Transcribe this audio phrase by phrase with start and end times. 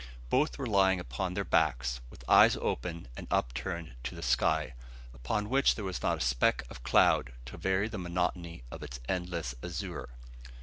[0.31, 4.73] Both were lying upon their backs, with eyes open and upturned to the sky,
[5.13, 8.99] upon which there was not a speck of cloud to vary the monotony of its
[9.07, 10.09] endless azure.